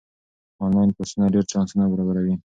[0.65, 2.35] آنلاین کورسونه ډېر چانسونه برابروي.